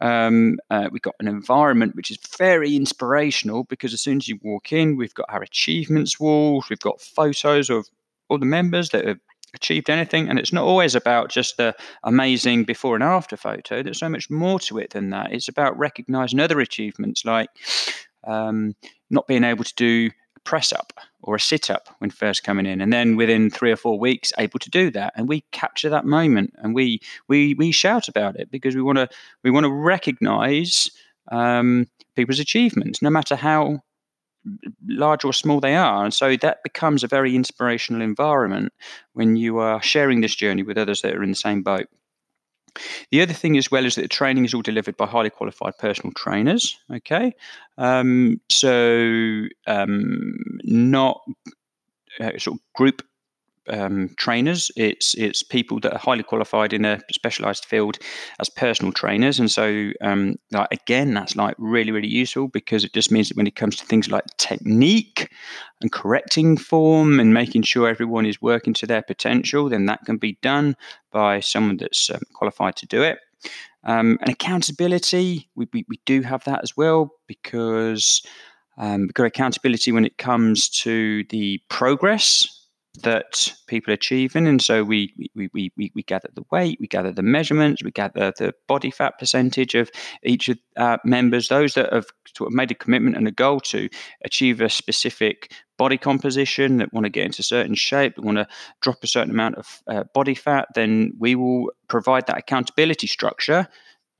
Um, 0.00 0.58
uh, 0.70 0.88
we've 0.90 1.02
got 1.02 1.14
an 1.20 1.28
environment 1.28 1.94
which 1.94 2.10
is 2.10 2.18
very 2.36 2.74
inspirational 2.74 3.64
because 3.64 3.94
as 3.94 4.00
soon 4.00 4.16
as 4.16 4.28
you 4.28 4.38
walk 4.42 4.72
in, 4.72 4.96
we've 4.96 5.14
got 5.14 5.26
our 5.28 5.42
achievements 5.42 6.18
walls. 6.18 6.68
We've 6.68 6.78
got 6.80 7.00
photos 7.00 7.70
of 7.70 7.86
all 8.28 8.38
the 8.38 8.46
members 8.46 8.90
that 8.90 9.06
have 9.06 9.20
achieved 9.54 9.90
anything. 9.90 10.28
And 10.28 10.38
it's 10.38 10.52
not 10.52 10.64
always 10.64 10.94
about 10.94 11.30
just 11.30 11.56
the 11.56 11.74
amazing 12.02 12.64
before 12.64 12.94
and 12.94 13.04
after 13.04 13.36
photo. 13.36 13.82
There's 13.82 13.98
so 13.98 14.08
much 14.08 14.30
more 14.30 14.58
to 14.60 14.78
it 14.78 14.90
than 14.90 15.10
that. 15.10 15.32
It's 15.32 15.48
about 15.48 15.78
recognizing 15.78 16.40
other 16.40 16.60
achievements 16.60 17.24
like 17.24 17.48
um, 18.26 18.74
not 19.10 19.26
being 19.26 19.44
able 19.44 19.64
to 19.64 19.74
do 19.76 20.10
a 20.36 20.40
press 20.40 20.72
up 20.72 20.92
or 21.22 21.36
a 21.36 21.40
sit 21.40 21.70
up 21.70 21.88
when 21.98 22.10
first 22.10 22.44
coming 22.44 22.66
in, 22.66 22.80
and 22.80 22.92
then 22.92 23.16
within 23.16 23.50
three 23.50 23.72
or 23.72 23.76
four 23.76 23.98
weeks 23.98 24.32
able 24.38 24.58
to 24.58 24.70
do 24.70 24.90
that, 24.90 25.12
and 25.16 25.28
we 25.28 25.44
capture 25.52 25.88
that 25.88 26.04
moment 26.04 26.52
and 26.58 26.74
we 26.74 27.00
we 27.28 27.54
we 27.54 27.72
shout 27.72 28.08
about 28.08 28.36
it 28.36 28.50
because 28.50 28.74
we 28.74 28.82
want 28.82 28.98
to 28.98 29.08
we 29.42 29.50
want 29.50 29.64
to 29.64 29.72
recognise 29.72 30.90
um, 31.32 31.86
people's 32.16 32.40
achievements, 32.40 33.00
no 33.00 33.10
matter 33.10 33.36
how 33.36 33.80
large 34.86 35.24
or 35.24 35.32
small 35.32 35.60
they 35.60 35.74
are. 35.74 36.04
And 36.04 36.12
so 36.12 36.36
that 36.36 36.62
becomes 36.62 37.02
a 37.02 37.08
very 37.08 37.34
inspirational 37.34 38.02
environment 38.02 38.72
when 39.12 39.36
you 39.36 39.58
are 39.58 39.82
sharing 39.82 40.20
this 40.20 40.34
journey 40.34 40.62
with 40.62 40.78
others 40.78 41.02
that 41.02 41.14
are 41.14 41.22
in 41.22 41.30
the 41.30 41.36
same 41.36 41.62
boat. 41.62 41.86
The 43.10 43.22
other 43.22 43.32
thing 43.32 43.56
as 43.56 43.70
well 43.70 43.84
is 43.84 43.94
that 43.94 44.02
the 44.02 44.08
training 44.08 44.44
is 44.44 44.54
all 44.54 44.62
delivered 44.62 44.96
by 44.96 45.06
highly 45.06 45.30
qualified 45.30 45.78
personal 45.78 46.12
trainers. 46.16 46.76
Okay, 46.92 47.32
um, 47.78 48.40
so 48.50 49.44
um, 49.66 50.34
not 50.64 51.20
uh, 52.20 52.36
sort 52.38 52.56
of 52.56 52.60
group 52.74 53.02
um, 53.68 54.10
trainers. 54.16 54.70
It's 54.76 55.14
it's 55.14 55.42
people 55.42 55.80
that 55.80 55.92
are 55.92 55.98
highly 55.98 56.22
qualified 56.22 56.72
in 56.72 56.84
a 56.84 57.00
specialised 57.12 57.66
field 57.66 57.98
as 58.40 58.48
personal 58.48 58.92
trainers, 58.92 59.38
and 59.38 59.50
so 59.50 59.90
um, 60.00 60.36
like, 60.52 60.68
again, 60.72 61.14
that's 61.14 61.36
like 61.36 61.54
really 61.58 61.90
really 61.90 62.08
useful 62.08 62.48
because 62.48 62.84
it 62.84 62.92
just 62.92 63.10
means 63.10 63.28
that 63.28 63.36
when 63.36 63.46
it 63.46 63.56
comes 63.56 63.76
to 63.76 63.86
things 63.86 64.10
like 64.10 64.24
technique 64.38 65.30
and 65.80 65.92
correcting 65.92 66.56
form 66.56 67.20
and 67.20 67.34
making 67.34 67.62
sure 67.62 67.88
everyone 67.88 68.26
is 68.26 68.40
working 68.40 68.74
to 68.74 68.86
their 68.86 69.02
potential, 69.02 69.68
then 69.68 69.86
that 69.86 70.04
can 70.04 70.16
be 70.16 70.38
done 70.42 70.76
by 71.10 71.40
someone 71.40 71.76
that's 71.76 72.10
um, 72.10 72.20
qualified 72.32 72.76
to 72.76 72.86
do 72.86 73.02
it. 73.02 73.18
Um, 73.84 74.18
and 74.22 74.30
accountability, 74.30 75.50
we, 75.54 75.68
we, 75.72 75.84
we 75.88 76.00
do 76.06 76.22
have 76.22 76.42
that 76.44 76.62
as 76.62 76.76
well 76.76 77.10
because 77.26 78.22
um, 78.78 79.02
we've 79.02 79.14
got 79.14 79.26
accountability 79.26 79.92
when 79.92 80.06
it 80.06 80.18
comes 80.18 80.68
to 80.70 81.24
the 81.24 81.60
progress 81.68 82.63
that 83.02 83.52
people 83.66 83.90
are 83.90 83.94
achieving. 83.94 84.46
And 84.46 84.62
so 84.62 84.84
we, 84.84 85.12
we, 85.34 85.50
we, 85.52 85.72
we, 85.76 85.92
we 85.94 86.02
gather 86.04 86.28
the 86.32 86.44
weight, 86.50 86.78
we 86.80 86.86
gather 86.86 87.10
the 87.10 87.22
measurements, 87.22 87.82
we 87.82 87.90
gather 87.90 88.32
the 88.38 88.54
body 88.68 88.90
fat 88.90 89.18
percentage 89.18 89.74
of 89.74 89.90
each 90.22 90.48
of 90.48 90.58
our 90.76 91.00
members, 91.04 91.48
those 91.48 91.74
that 91.74 91.92
have 91.92 92.06
sort 92.36 92.48
of 92.48 92.54
made 92.54 92.70
a 92.70 92.74
commitment 92.74 93.16
and 93.16 93.26
a 93.26 93.32
goal 93.32 93.60
to 93.60 93.88
achieve 94.24 94.60
a 94.60 94.68
specific 94.68 95.52
body 95.76 95.98
composition, 95.98 96.76
that 96.76 96.92
want 96.92 97.04
to 97.04 97.10
get 97.10 97.26
into 97.26 97.42
certain 97.42 97.74
shape, 97.74 98.14
that 98.14 98.24
want 98.24 98.38
to 98.38 98.46
drop 98.80 99.02
a 99.02 99.08
certain 99.08 99.32
amount 99.32 99.56
of 99.56 99.82
uh, 99.88 100.04
body 100.14 100.34
fat, 100.34 100.68
then 100.76 101.12
we 101.18 101.34
will 101.34 101.72
provide 101.88 102.26
that 102.28 102.38
accountability 102.38 103.08
structure 103.08 103.66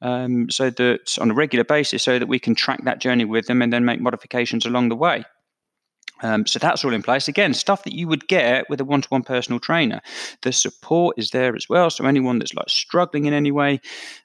um, 0.03 0.51
so 0.51 0.69
that 0.71 1.17
on 1.21 1.31
a 1.31 1.35
regular 1.35 1.65
basis, 1.65 2.03
so 2.03 2.19
that 2.19 2.27
we 2.27 2.41
can 2.41 2.57
track 2.57 2.85
that 2.85 3.01
journey 3.01 3.25
with 3.25 3.47
them 3.47 3.63
and 3.63 3.73
then 3.73 3.85
make 3.85 4.01
modifications 4.01 4.67
along 4.67 4.89
the 4.89 4.97
way. 4.97 5.25
Um, 6.23 6.47
so 6.47 6.59
that's 6.59 6.85
all 6.85 6.95
in 6.95 7.03
place. 7.03 7.29
Again, 7.29 7.55
stuff 7.55 7.85
that 7.85 7.95
you 7.95 8.09
would 8.09 8.29
get 8.29 8.69
with 8.71 8.81
a 8.81 8.85
one 8.85 9.03
to 9.03 9.09
one 9.09 9.23
personal 9.23 9.61
trainer. 9.61 10.01
The 10.43 10.53
support 10.53 11.19
is 11.19 11.31
there 11.31 11.55
as 11.55 11.69
well. 11.69 11.91
So 11.91 12.07
anyone 12.07 12.39
that's 12.39 12.55
like 12.55 12.69
struggling 12.69 13.27
in 13.27 13.35
any 13.35 13.51
way, 13.51 13.81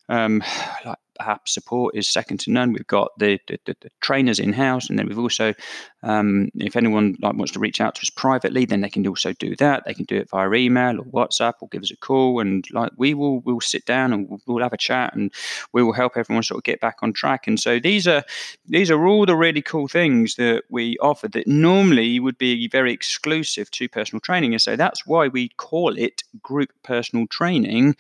um, 0.08 0.44
like 0.86 0.98
perhaps 1.20 1.54
support 1.54 1.96
is 1.96 2.10
second 2.10 2.40
to 2.40 2.52
none. 2.52 2.74
We've 2.74 2.88
got 2.88 3.12
the, 3.20 3.40
the, 3.48 3.60
the, 3.66 3.76
the 3.82 3.90
trainers 4.00 4.40
in 4.40 4.54
house, 4.54 4.90
and 4.90 4.98
then 4.98 5.08
we've 5.08 5.20
also, 5.20 5.54
um, 6.02 6.50
if 6.56 6.76
anyone 6.76 7.18
like 7.22 7.36
wants 7.36 7.52
to 7.52 7.60
reach 7.60 7.82
out 7.82 7.96
to 7.96 8.02
us 8.02 8.10
privately, 8.10 8.66
then 8.66 8.82
they 8.82 8.90
can 8.90 9.06
also 9.06 9.34
do 9.34 9.56
that. 9.58 9.84
They 9.86 9.94
can 9.94 10.06
do 10.06 10.16
it 10.16 10.30
via 10.30 10.52
email 10.54 11.00
or 11.00 11.06
WhatsApp 11.06 11.56
or 11.62 11.68
give 11.68 11.84
us 11.84 11.92
a 11.92 11.98
call, 11.98 12.40
and 12.40 12.66
like 12.72 12.92
we 12.98 13.14
will 13.14 13.42
we'll 13.42 13.62
sit 13.62 13.86
down 13.86 14.14
and 14.14 14.30
we'll, 14.30 14.40
we'll 14.48 14.64
have 14.64 14.74
a 14.74 14.78
chat, 14.78 15.14
and 15.14 15.32
we 15.74 15.84
will 15.84 15.94
help 15.94 16.14
everyone 16.16 16.44
sort 16.44 16.60
of 16.60 16.64
get 16.64 16.80
back 16.80 16.98
on 17.02 17.14
track. 17.14 17.48
And 17.48 17.60
so 17.60 17.80
these 17.80 18.08
are 18.08 18.24
these 18.66 18.90
are 18.90 19.06
all 19.06 19.26
the 19.26 19.36
really 19.36 19.62
cool 19.62 19.88
things 19.88 20.36
that 20.36 20.64
we 20.70 20.98
offer 21.00 21.28
that 21.28 21.48
normally 21.48 22.20
would 22.20 22.38
be 22.38 22.68
very 22.70 22.94
exclusive 22.94 23.70
to 23.72 23.90
personal 23.90 24.22
training, 24.22 24.54
and 24.54 24.62
so 24.62 24.76
that's 24.76 25.06
why 25.06 25.28
we 25.28 25.50
call 25.50 25.98
it 25.98 26.24
group 26.42 26.72
personal 26.84 27.28
training. 27.28 27.96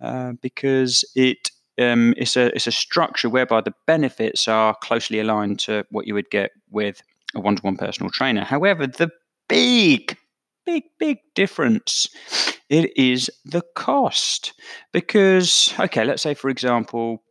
Uh, 0.00 0.32
because 0.42 1.04
it 1.14 1.50
um, 1.78 2.14
it's 2.16 2.36
a 2.36 2.54
it's 2.54 2.66
a 2.66 2.72
structure 2.72 3.28
whereby 3.28 3.60
the 3.60 3.74
benefits 3.86 4.48
are 4.48 4.74
closely 4.82 5.20
aligned 5.20 5.58
to 5.60 5.84
what 5.90 6.06
you 6.06 6.14
would 6.14 6.30
get 6.30 6.50
with 6.70 7.02
a 7.34 7.40
one-to-one 7.40 7.76
personal 7.76 8.10
trainer. 8.10 8.44
However, 8.44 8.86
the 8.86 9.10
big 9.48 10.16
big 10.64 10.84
big 10.98 11.18
difference 11.34 12.08
it 12.70 12.96
is 12.96 13.30
the 13.44 13.62
cost 13.74 14.54
because 14.92 15.74
okay 15.78 16.04
let's 16.04 16.22
say 16.22 16.32
for 16.32 16.48
example 16.48 17.22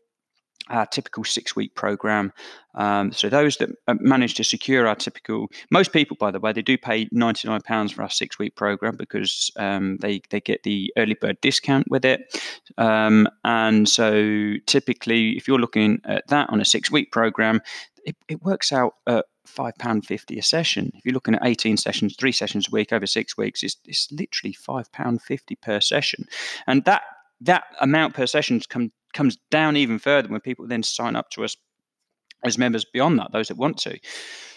our 0.74 0.86
typical 0.88 1.24
six 1.24 1.56
week 1.56 1.76
program. 1.76 2.34
Um, 2.76 3.12
so 3.12 3.30
those 3.30 3.58
that 3.58 3.70
uh, 3.88 3.94
manage 4.00 4.34
to 4.36 4.44
secure 4.44 4.88
our 4.88 4.96
typical, 4.96 5.48
most 5.70 5.94
people, 5.94 6.18
by 6.20 6.32
the 6.32 6.40
way, 6.40 6.52
they 6.52 6.64
do 6.64 6.78
pay 6.78 7.08
ninety 7.12 7.48
nine 7.48 7.62
pounds 7.62 7.92
for 7.92 8.02
our 8.02 8.10
six 8.10 8.40
week 8.40 8.56
program 8.56 8.98
because 8.98 9.52
um, 9.56 9.98
they 9.98 10.22
they 10.32 10.42
get 10.42 10.64
the 10.64 10.92
early 10.98 11.14
bird 11.14 11.40
discount 11.42 11.90
with 11.90 12.04
it. 12.04 12.44
Um, 12.78 13.28
and 13.44 13.88
so 13.88 14.56
typically, 14.66 15.38
if 15.38 15.48
you're 15.48 15.60
looking 15.60 16.02
at 16.06 16.28
that 16.28 16.50
on 16.50 16.60
a 16.60 16.66
six 16.66 16.92
week 16.92 17.12
program, 17.12 17.62
it, 18.04 18.16
it 18.28 18.42
works 18.42 18.74
out 18.74 18.96
at 19.08 19.26
five 19.46 19.76
pound 19.78 20.08
fifty 20.08 20.40
a 20.40 20.44
session. 20.44 20.92
If 20.96 21.06
you're 21.06 21.14
looking 21.14 21.36
at 21.36 21.46
eighteen 21.46 21.78
sessions, 21.78 22.16
three 22.16 22.32
sessions 22.32 22.68
a 22.68 22.72
week 22.72 22.92
over 22.92 23.06
six 23.06 23.38
weeks, 23.38 23.62
it's, 23.62 23.78
it's 23.86 24.12
literally 24.12 24.54
five 24.54 24.92
pound 24.92 25.22
fifty 25.22 25.56
per 25.56 25.80
session, 25.80 26.26
and 26.66 26.84
that 26.86 27.04
that 27.42 27.66
amount 27.82 28.14
per 28.16 28.26
session 28.26 28.62
come, 28.68 28.92
comes 29.14 29.38
down 29.52 29.78
even 29.78 30.00
further 30.00 30.30
when 30.30 30.42
people 30.42 30.68
then 30.68 30.84
sign 30.84 31.16
up 31.16 31.30
to 31.32 31.44
us 31.44 31.56
as 32.44 32.58
members 32.58 32.86
beyond 32.86 33.20
that, 33.20 33.32
those 33.32 33.48
that 33.48 33.58
want 33.58 33.78
to. 33.78 33.98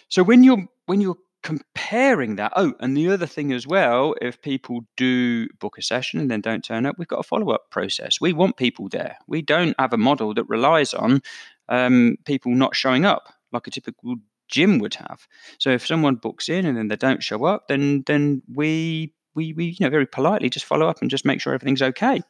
So 0.09 0.23
when 0.23 0.45
you're 0.45 0.67
when 0.87 1.01
you're 1.01 1.19
comparing 1.43 2.37
that, 2.37 2.53
oh, 2.57 2.75
and 2.81 2.97
the 2.97 3.09
other 3.09 3.27
thing 3.27 3.53
as 3.53 3.67
well, 3.67 4.15
if 4.21 4.43
people 4.43 4.81
do 4.97 5.49
book 5.61 5.79
a 5.79 5.83
session 5.83 6.19
and 6.19 6.31
then 6.31 6.41
don't 6.41 6.65
turn 6.65 6.87
up, 6.87 6.97
we've 6.99 7.07
got 7.07 7.21
a 7.21 7.23
follow 7.23 7.51
up 7.51 7.71
process. 7.71 8.21
We 8.21 8.33
want 8.33 8.57
people 8.57 8.89
there. 8.89 9.17
We 9.29 9.43
don't 9.43 9.75
have 9.79 9.93
a 9.93 9.99
model 9.99 10.35
that 10.35 10.49
relies 10.49 10.93
on 10.93 11.23
um, 11.69 12.17
people 12.25 12.53
not 12.53 12.75
showing 12.75 13.05
up 13.05 13.33
like 13.53 13.67
a 13.67 13.71
typical 13.71 14.17
gym 14.49 14.79
would 14.79 14.95
have. 14.95 15.27
So 15.59 15.71
if 15.71 15.87
someone 15.87 16.17
books 16.17 16.49
in 16.49 16.67
and 16.67 16.77
then 16.77 16.89
they 16.89 16.97
don't 16.97 17.23
show 17.23 17.45
up, 17.45 17.69
then 17.69 18.03
then 18.07 18.43
we 18.53 19.13
we 19.35 19.53
we 19.53 19.67
you 19.67 19.77
know 19.81 19.91
very 19.91 20.07
politely 20.07 20.51
just 20.51 20.67
follow 20.67 20.89
up 20.89 21.01
and 21.01 21.11
just 21.11 21.25
make 21.25 21.41
sure 21.41 21.55
everything's 21.55 21.83
okay. 21.83 22.21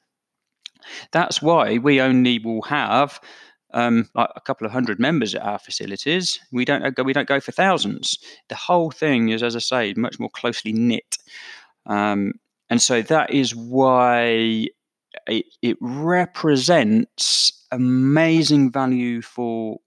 That's 1.13 1.43
why 1.43 1.79
we 1.79 2.01
only 2.01 2.39
will 2.39 2.63
have 2.63 3.21
um, 3.73 4.09
like 4.15 4.31
a 4.35 4.41
couple 4.41 4.67
of 4.67 4.73
hundred 4.73 4.99
members 4.99 5.35
at 5.35 5.43
our 5.43 5.59
facilities. 5.59 6.39
We 6.53 6.65
don't 6.65 6.95
go, 6.95 7.03
we 7.03 7.13
don't 7.13 7.29
go 7.29 7.41
for 7.41 7.53
thousands. 7.53 8.19
The 8.49 8.55
whole 8.55 8.91
thing 8.91 9.29
is, 9.29 9.43
as 9.43 9.57
I 9.57 9.61
say, 9.61 9.95
much 9.97 10.19
more 10.19 10.31
closely 10.31 10.73
knit, 10.73 11.19
um, 11.87 12.33
and 12.71 12.81
so 12.81 13.03
that 13.03 13.31
is 13.31 13.55
why 13.55 14.69
it, 15.27 15.47
it 15.63 15.77
represents 15.81 17.67
amazing 17.71 18.73
value 18.73 19.23
for 19.23 19.79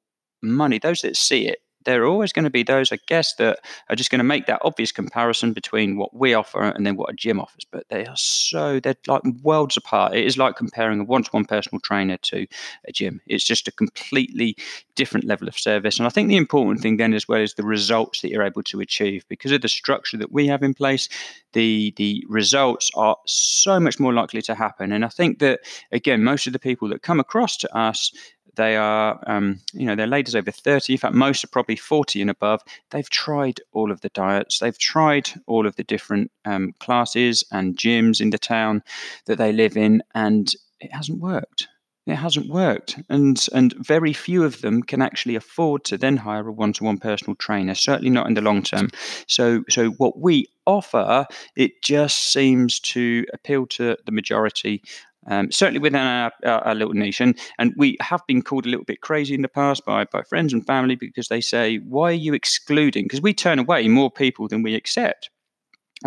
money. 0.42 0.80
Those 0.80 1.02
that 1.02 1.18
see 1.18 1.48
it 1.48 1.60
there 1.86 2.04
are 2.04 2.08
always 2.08 2.34
going 2.34 2.44
to 2.44 2.50
be 2.50 2.64
those, 2.64 2.92
I 2.92 3.00
guess, 3.08 3.36
that 3.36 3.60
are 3.90 3.96
just 3.96 4.12
going 4.12 4.20
to 4.20 4.24
make 4.26 4.46
that 4.48 4.62
obvious 4.64 4.92
comparison 4.92 5.54
between 5.54 5.98
what 5.98 6.14
we 6.14 6.34
offer 6.34 6.62
and 6.62 6.86
then 6.86 6.96
what 6.96 7.10
a 7.10 7.14
gym 7.14 7.40
offers. 7.40 7.66
But 7.72 7.88
they 7.90 8.06
are 8.06 8.18
so, 8.18 8.80
they're 8.80 8.96
like 9.08 9.22
worlds 9.44 9.78
apart. 9.78 10.16
It 10.16 10.26
is 10.26 10.38
like 10.38 10.56
comparing 10.56 11.00
a 11.00 11.04
one 11.04 11.24
to 11.24 11.32
one 11.32 11.46
personal 11.46 11.80
trainer 11.80 12.18
to 12.18 12.46
a 12.88 12.92
gym. 12.92 13.22
It's 13.28 13.44
just 13.44 13.68
a 13.68 13.72
completely 13.72 14.58
different 14.96 15.26
level 15.26 15.48
of 15.48 15.58
service. 15.58 15.98
And 15.98 16.06
I 16.06 16.10
think 16.10 16.28
the 16.28 16.38
important 16.38 16.82
thing 16.82 16.98
then 16.98 17.14
as 17.14 17.28
well 17.28 17.40
is 17.42 17.54
the 17.54 17.64
results 17.64 18.22
that 18.22 18.30
you're 18.30 18.44
able 18.44 18.64
to 18.64 18.82
achieve 18.82 19.26
because 19.30 19.52
of 19.52 19.62
the 19.62 19.70
structure 19.70 20.18
that 20.18 20.32
we 20.32 20.48
have 20.48 20.64
in 20.64 20.74
place. 20.74 21.08
The, 21.54 21.94
the 21.96 22.24
results 22.28 22.92
are 22.96 23.18
so 23.26 23.80
much 23.80 24.00
more 24.00 24.14
likely 24.14 24.42
to 24.44 24.56
happen. 24.56 24.92
And 24.92 25.06
I 25.06 25.08
think 25.08 25.40
that, 25.40 25.62
again, 25.92 26.24
most 26.24 26.46
of 26.46 26.54
the 26.54 26.60
people 26.60 26.90
that 26.90 27.02
come 27.02 27.20
across 27.20 27.58
to 27.58 27.76
us 27.76 28.12
they 28.60 28.76
are, 28.76 29.24
um, 29.26 29.62
you 29.74 29.86
know, 29.86 29.96
they're 29.96 30.06
ladies 30.06 30.36
over 30.36 30.52
30. 30.52 30.94
In 30.94 31.00
fact, 31.00 31.16
most 31.16 31.46
are 31.46 31.48
probably 31.48 31.78
40 31.78 32.20
and 32.22 32.30
above. 32.30 32.62
They've 32.92 33.10
tried 33.10 33.62
all 33.72 33.90
of 33.90 34.02
the 34.02 34.10
diets. 34.10 34.60
They've 34.60 34.78
tried 34.78 35.30
all 35.48 35.66
of 35.66 35.78
the 35.78 35.84
different 35.86 36.30
um, 36.44 36.74
classes 36.80 37.42
and 37.54 37.78
gyms 37.78 38.20
in 38.20 38.32
the 38.32 38.38
town 38.38 38.84
that 39.28 39.38
they 39.38 39.54
live 39.54 39.78
in, 39.78 40.04
and 40.14 40.54
it 40.82 40.94
hasn't 40.94 41.22
worked. 41.22 41.70
It 42.06 42.16
hasn't 42.16 42.50
worked, 42.50 42.98
and 43.08 43.48
and 43.54 43.74
very 43.78 44.14
few 44.14 44.44
of 44.44 44.62
them 44.62 44.82
can 44.82 45.02
actually 45.02 45.36
afford 45.36 45.84
to 45.86 45.98
then 45.98 46.18
hire 46.18 46.48
a 46.48 46.52
one-to-one 46.52 46.98
personal 46.98 47.36
trainer. 47.36 47.76
Certainly 47.76 48.10
not 48.10 48.28
in 48.28 48.34
the 48.34 48.42
long 48.42 48.64
term. 48.64 48.90
So 49.28 49.64
so 49.70 49.92
what 49.92 50.20
we 50.20 50.48
offer, 50.66 51.28
it 51.56 51.84
just 51.84 52.34
seems 52.34 52.80
to 52.80 53.26
appeal 53.32 53.68
to 53.68 53.96
the 54.06 54.12
majority 54.12 54.82
um, 55.30 55.52
certainly 55.52 55.80
within 55.80 56.02
our, 56.02 56.32
our, 56.44 56.60
our, 56.68 56.76
little. 56.76 56.92
And, 56.92 57.40
and 57.58 57.74
we 57.78 57.98
have 58.02 58.22
been 58.28 58.42
called 58.42 58.66
a 58.66 58.70
little 58.70 58.86
bit 58.86 59.02
crazy 59.02 59.36
in 59.36 59.42
the 59.42 59.48
past 59.48 59.86
by, 59.86 60.06
by 60.06 60.24
friends 60.24 60.52
and 60.54 60.66
family 60.66 60.96
because 60.96 61.28
they 61.28 61.42
say, 61.42 61.78
why 61.78 62.10
are 62.10 62.14
you 62.14 62.34
excluding? 62.34 63.06
Because 63.06 63.22
we 63.22 63.34
turn 63.34 63.60
away 63.60 63.88
more 63.88 64.12
people 64.12 64.48
than 64.48 64.64
we 64.64 64.76
accept 64.76 65.30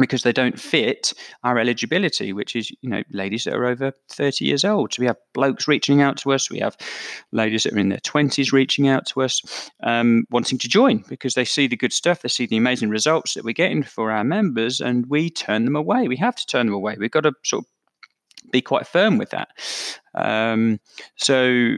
because 0.01 0.23
they 0.23 0.33
don't 0.33 0.59
fit 0.59 1.13
our 1.45 1.59
eligibility, 1.59 2.33
which 2.33 2.57
is, 2.57 2.71
you 2.81 2.89
know, 2.89 3.03
ladies 3.11 3.45
that 3.45 3.55
are 3.55 3.67
over 3.67 3.93
30 4.09 4.45
years 4.45 4.65
old. 4.65 4.95
So 4.95 5.01
we 5.01 5.07
have 5.07 5.19
blokes 5.35 5.69
reaching 5.69 6.01
out 6.01 6.17
to 6.19 6.33
us. 6.33 6.51
We 6.51 6.61
have 6.61 6.77
ladies 7.31 7.65
that 7.65 7.75
are 7.75 7.79
in 7.79 7.91
their 7.91 7.99
20s 7.99 8.53
reaching 8.53 8.89
out 8.89 9.07
to 9.09 9.23
us, 9.23 9.71
um, 9.83 10.25
wanting 10.31 10.59
to 10.59 10.69
join 10.69 11.05
because 11.09 11.35
they 11.35 11.45
see 11.45 11.67
the 11.67 11.77
good 11.77 11.93
stuff. 11.93 12.23
They 12.23 12.29
see 12.29 12.47
the 12.47 12.57
amazing 12.57 12.89
results 12.89 13.35
that 13.35 13.45
we're 13.45 13.53
getting 13.53 13.83
for 13.83 14.11
our 14.11 14.25
members, 14.25 14.81
and 14.81 15.07
we 15.07 15.29
turn 15.29 15.65
them 15.65 15.77
away. 15.77 16.09
We 16.09 16.17
have 16.17 16.37
to 16.37 16.47
turn 16.47 16.67
them 16.67 16.75
away. 16.75 16.97
We've 16.99 17.11
got 17.11 17.25
to 17.25 17.33
sort 17.45 17.65
of 17.65 17.71
be 18.53 18.63
quite 18.63 18.87
firm 18.87 19.19
with 19.19 19.31
that. 19.31 19.49
Um, 20.15 20.79
so 21.17 21.77